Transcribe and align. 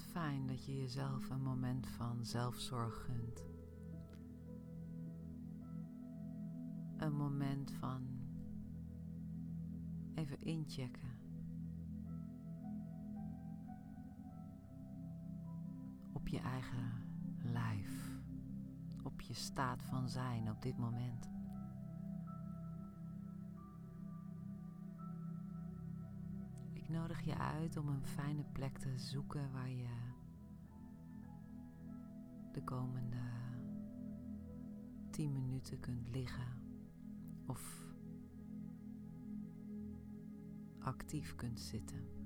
Fijn 0.00 0.46
dat 0.46 0.64
je 0.64 0.76
jezelf 0.76 1.30
een 1.30 1.42
moment 1.42 1.86
van 1.86 2.24
zelfzorg 2.24 3.04
gunt. 3.04 3.44
Een 6.96 7.16
moment 7.16 7.72
van 7.72 8.06
even 10.14 10.42
inchecken. 10.42 11.18
Op 16.12 16.28
je 16.28 16.38
eigen 16.38 16.92
lijf, 17.42 18.20
op 19.02 19.20
je 19.20 19.34
staat 19.34 19.82
van 19.82 20.08
zijn 20.08 20.50
op 20.50 20.62
dit 20.62 20.78
moment. 20.78 21.31
Nodig 26.92 27.24
je 27.24 27.38
uit 27.38 27.76
om 27.76 27.88
een 27.88 28.06
fijne 28.06 28.44
plek 28.52 28.78
te 28.78 28.98
zoeken 28.98 29.52
waar 29.52 29.70
je 29.70 30.10
de 32.52 32.64
komende 32.64 33.16
10 35.10 35.32
minuten 35.32 35.80
kunt 35.80 36.08
liggen 36.08 36.62
of 37.46 37.86
actief 40.78 41.34
kunt 41.34 41.60
zitten. 41.60 42.21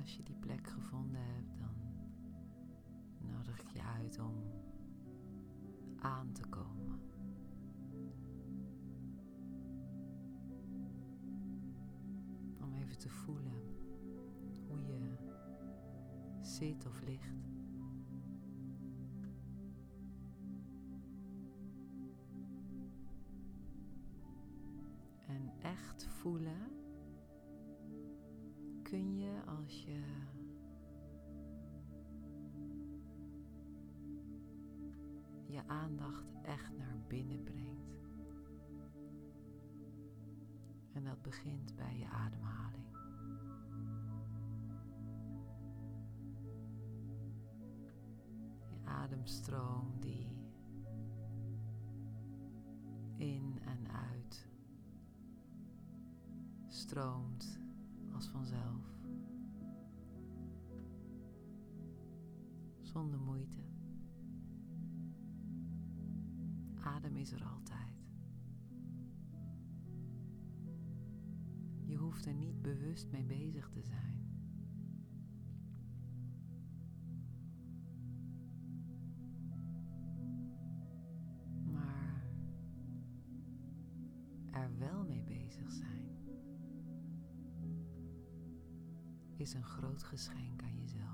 Als 0.00 0.16
je 0.16 0.22
die 0.22 0.36
plek 0.36 0.66
gevonden 0.66 1.20
hebt, 1.20 1.58
dan 1.58 1.74
nodig 3.30 3.60
ik 3.60 3.68
je 3.68 3.82
uit 3.82 4.18
om 4.18 4.34
aan 5.98 6.32
te 6.32 6.46
komen. 6.48 7.00
Om 12.60 12.74
even 12.74 12.98
te 12.98 13.08
voelen 13.08 13.62
hoe 14.68 14.82
je 14.86 15.16
zit 16.40 16.86
of 16.86 17.00
ligt. 17.02 17.50
En 25.26 25.52
echt 25.60 26.06
voelen 26.06 26.81
kun 28.92 29.18
je 29.18 29.42
als 29.46 29.84
je 29.84 30.02
je 35.46 35.66
aandacht 35.66 36.32
echt 36.42 36.76
naar 36.76 36.98
binnen 37.06 37.42
brengt. 37.42 38.00
En 40.92 41.04
dat 41.04 41.22
begint 41.22 41.76
bij 41.76 41.98
je 41.98 42.08
ademhaling. 42.08 42.86
Je 48.70 48.84
ademstroom 48.84 50.00
die 50.00 50.30
in 53.16 53.58
en 53.64 53.90
uit 53.90 54.48
stroomt 56.68 57.60
als 58.14 58.28
vanzelf. 58.28 58.81
Zonder 62.92 63.20
moeite. 63.20 63.60
Adem 66.82 67.16
is 67.16 67.32
er 67.32 67.44
altijd. 67.44 67.96
Je 71.84 71.96
hoeft 71.96 72.26
er 72.26 72.34
niet 72.34 72.62
bewust 72.62 73.10
mee 73.10 73.24
bezig 73.24 73.68
te 73.68 73.82
zijn. 73.82 74.20
Maar 81.72 82.26
er 84.50 84.78
wel 84.78 85.04
mee 85.04 85.22
bezig 85.22 85.70
zijn 85.70 86.10
is 89.36 89.54
een 89.54 89.64
groot 89.64 90.02
geschenk 90.02 90.62
aan 90.62 90.76
jezelf. 90.80 91.11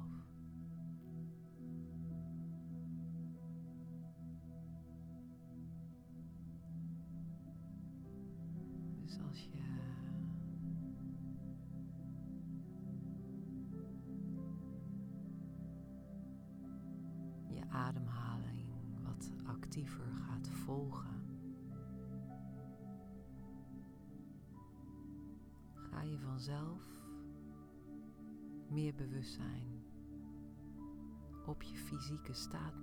Ademhaling 17.78 18.68
wat 19.02 19.30
actiever 19.46 20.06
gaat 20.26 20.48
volgen, 20.48 21.22
ga 25.74 26.02
je 26.02 26.18
vanzelf 26.18 26.82
meer 28.68 28.94
bewustzijn 28.94 29.82
op 31.46 31.62
je 31.62 31.76
fysieke 31.76 32.32
staat 32.32 32.74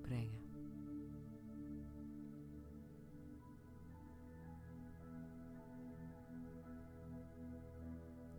brengen. 0.00 0.40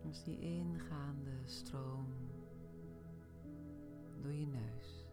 Dus 0.02 0.22
die 0.22 0.38
ingaande 0.38 1.40
stroom 1.44 2.06
door 4.24 4.32
je 4.32 4.46
neus. 4.46 5.06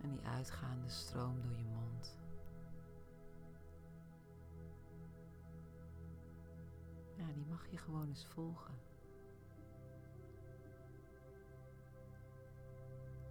En 0.00 0.10
die 0.10 0.26
uitgaande 0.26 0.88
stroom 0.88 1.40
door 1.42 1.56
je 1.56 1.64
mond. 1.64 2.18
Ja, 7.16 7.32
die 7.32 7.46
mag 7.46 7.66
je 7.70 7.76
gewoon 7.76 8.08
eens 8.08 8.26
volgen. 8.26 8.74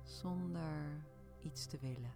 Zonder 0.03 1.03
iets 1.41 1.65
te 1.65 1.77
willen. 1.77 2.13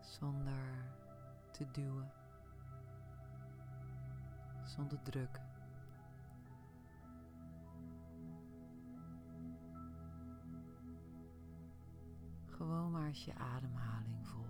Zonder 0.00 0.94
te 1.50 1.70
duwen. 1.70 2.21
Zonder 4.76 5.02
druk. 5.02 5.40
Gewoon 12.46 12.90
maar 12.90 13.06
eens 13.06 13.24
je 13.24 13.34
ademhaling 13.34 14.26
volgen. 14.26 14.41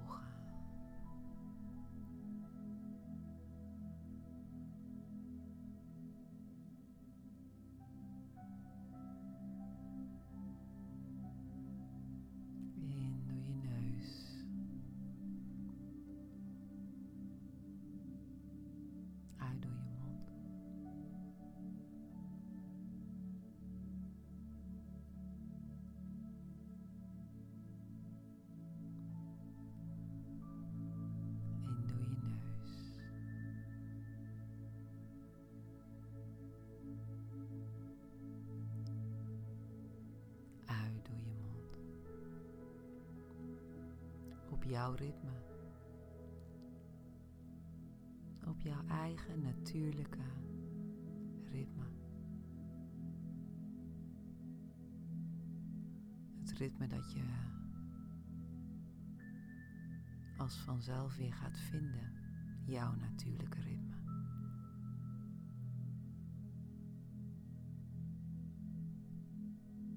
jouw 44.73 44.95
ritme. 44.95 45.33
Op 48.47 48.61
jouw 48.61 48.87
eigen 48.87 49.41
natuurlijke 49.41 50.23
ritme. 51.51 51.85
Het 56.39 56.53
ritme 56.53 56.87
dat 56.87 57.13
je 57.13 57.25
als 60.37 60.57
vanzelf 60.57 61.17
weer 61.17 61.33
gaat 61.33 61.59
vinden, 61.59 62.13
jouw 62.65 62.95
natuurlijke 62.95 63.61
ritme. 63.61 63.97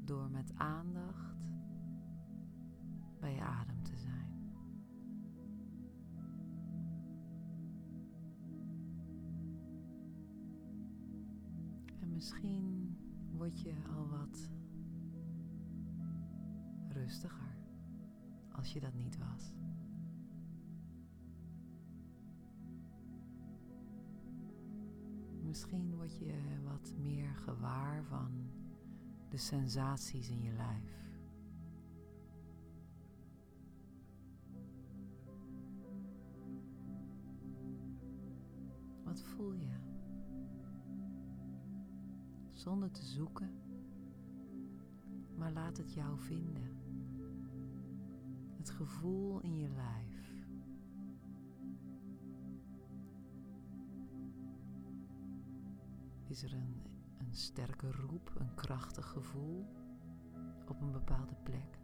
Door 0.04 0.30
met 0.30 0.54
aandacht 0.56 1.36
bij 3.20 3.34
je 3.34 3.42
adem 3.42 3.84
te 3.84 3.98
zijn. 3.98 4.35
Misschien 12.16 12.98
word 13.32 13.62
je 13.62 13.74
al 13.96 14.08
wat 14.08 14.50
rustiger 16.88 17.58
als 18.52 18.74
je 18.74 18.80
dat 18.80 18.94
niet 18.94 19.18
was. 19.18 19.54
Misschien 25.42 25.96
word 25.96 26.18
je 26.18 26.62
wat 26.64 26.94
meer 27.02 27.36
gewaar 27.36 28.04
van 28.04 28.32
de 29.30 29.38
sensaties 29.38 30.30
in 30.30 30.42
je 30.42 30.52
lijf. 30.52 31.14
Wat 39.04 39.22
voel 39.22 39.54
je? 39.54 39.95
Zonder 42.66 42.92
te 42.92 43.06
zoeken, 43.06 43.50
maar 45.38 45.52
laat 45.52 45.78
het 45.78 45.94
jou 45.94 46.20
vinden. 46.20 46.78
Het 48.58 48.70
gevoel 48.70 49.42
in 49.42 49.58
je 49.58 49.70
lijf. 49.70 50.46
Is 56.28 56.44
er 56.44 56.54
een, 56.54 56.82
een 57.18 57.34
sterke 57.36 57.92
roep, 57.92 58.32
een 58.38 58.56
krachtig 58.56 59.08
gevoel 59.08 59.66
op 60.68 60.82
een 60.82 60.92
bepaalde 60.92 61.36
plek? 61.44 61.80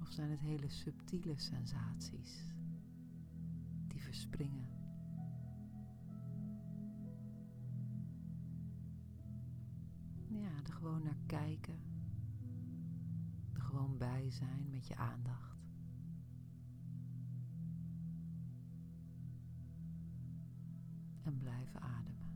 Of 0.00 0.08
zijn 0.08 0.30
het 0.30 0.40
hele 0.40 0.68
subtiele 0.68 1.38
sensaties 1.38 2.54
die 3.88 4.02
verspringen? 4.02 4.75
Ja, 10.40 10.62
er 10.66 10.72
gewoon 10.72 11.02
naar 11.02 11.18
kijken. 11.26 11.78
Er 13.52 13.60
gewoon 13.60 13.98
bij 13.98 14.30
zijn 14.30 14.70
met 14.70 14.86
je 14.86 14.96
aandacht. 14.96 15.56
en 21.26 21.38
blijven 21.38 21.80
ademen. 21.80 22.28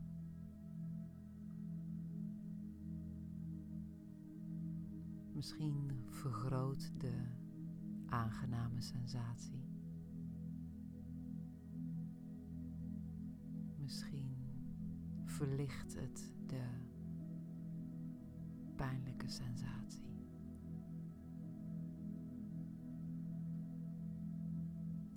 Misschien 5.33 6.05
vergroot 6.09 6.91
de 6.99 7.25
aangename 8.05 8.81
sensatie. 8.81 9.65
Misschien 13.77 14.35
verlicht 15.25 15.95
het 15.95 16.33
de 16.45 16.63
pijnlijke 18.81 19.27
sensatie. 19.27 20.09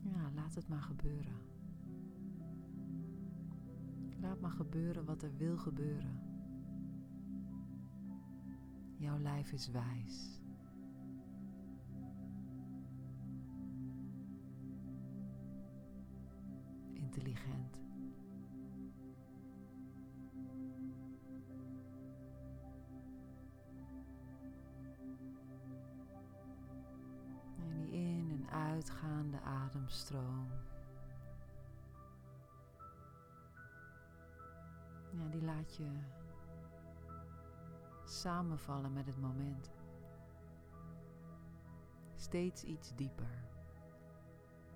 Ja, 0.02 0.30
laat 0.34 0.54
het 0.54 0.68
maar 0.68 0.82
gebeuren. 0.82 1.36
Laat 4.20 4.40
maar 4.40 4.50
gebeuren 4.50 5.04
wat 5.04 5.22
er 5.22 5.36
wil 5.36 5.56
gebeuren. 5.56 6.20
Jouw 8.96 9.18
lijf 9.18 9.52
is 9.52 9.70
wijs. 9.70 10.40
Intelligent. 16.92 17.78
Uitgaande 28.74 29.40
ademstroom. 29.40 30.48
Ja, 35.10 35.28
die 35.30 35.42
laat 35.42 35.76
je 35.76 35.90
samenvallen 38.04 38.92
met 38.92 39.06
het 39.06 39.20
moment. 39.20 39.70
Steeds 42.14 42.64
iets 42.64 42.94
dieper. 42.94 43.44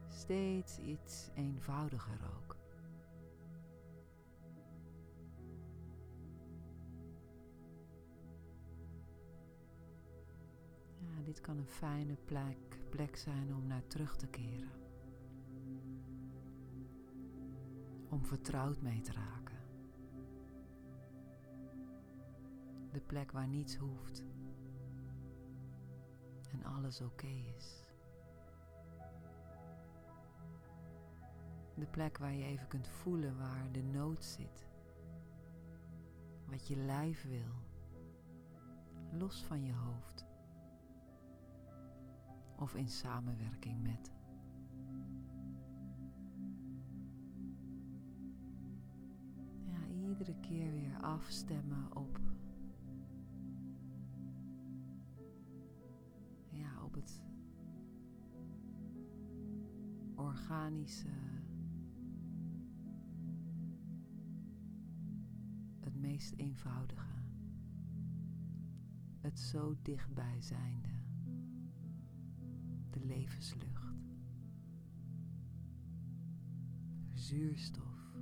Steeds 0.09 0.79
iets 0.79 1.31
eenvoudiger 1.35 2.19
ook. 2.37 2.58
Kan 11.41 11.59
een 11.59 11.67
fijne 11.67 12.17
plek, 12.25 12.79
plek 12.91 13.17
zijn 13.17 13.55
om 13.55 13.67
naar 13.67 13.87
terug 13.87 14.17
te 14.17 14.27
keren. 14.27 14.71
Om 18.09 18.25
vertrouwd 18.25 18.81
mee 18.81 19.01
te 19.01 19.13
raken. 19.13 19.59
De 22.93 23.01
plek 23.01 23.33
waar 23.33 23.49
niets 23.49 23.77
hoeft 23.77 24.25
en 26.51 26.65
alles 26.65 27.01
oké 27.01 27.27
is. 27.57 27.85
De 31.75 31.87
plek 31.87 32.19
waar 32.19 32.33
je 32.33 32.45
even 32.45 32.69
kunt 32.69 32.89
voelen 32.89 33.39
waar 33.39 33.73
de 33.73 33.83
nood 33.83 34.25
zit. 34.25 34.67
Wat 36.47 36.67
je 36.67 36.77
lijf 36.77 37.23
wil, 37.29 37.55
los 39.13 39.43
van 39.45 39.65
je 39.65 39.73
hoofd. 39.73 40.28
Of 42.59 42.75
in 42.75 42.89
samenwerking 42.89 43.83
met. 43.83 44.13
Ja, 49.65 49.87
iedere 49.87 50.35
keer 50.41 50.73
weer 50.73 50.97
afstemmen 51.01 51.97
op 51.97 52.21
ja, 56.51 56.83
op 56.85 56.95
het 56.95 57.23
organische, 60.15 61.09
het 65.81 65.95
meest 65.95 66.33
eenvoudige, 66.37 67.07
het 69.21 69.39
zo 69.39 69.77
dichtbij 69.83 70.41
zijnde, 70.41 70.98
de 72.99 73.07
levenslucht, 73.07 73.95
zuurstof, 77.13 78.17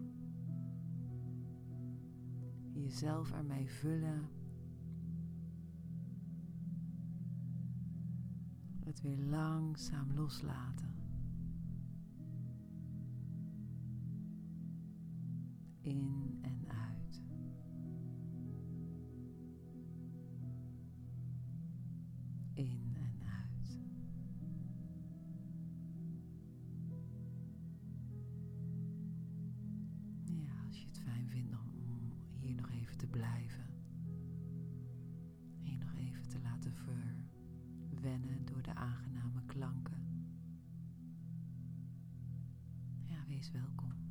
jezelf 2.73 3.33
ermee 3.33 3.71
vullen. 3.71 4.29
Het 8.85 9.01
weer 9.01 9.19
langzaam 9.19 10.13
loslaten. 10.15 10.95
In 15.81 16.39
en 16.41 16.69
uit. 16.69 17.23
In 22.53 22.96
te 32.97 33.07
blijven. 33.07 33.65
En 35.63 35.71
je 35.71 35.79
nog 35.79 35.95
even 35.95 36.29
te 36.29 36.41
laten 36.41 36.73
verwennen 37.89 38.45
door 38.45 38.63
de 38.63 38.75
aangename 38.75 39.45
klanken. 39.47 40.05
Ja, 43.05 43.25
wees 43.27 43.51
welkom. 43.51 44.06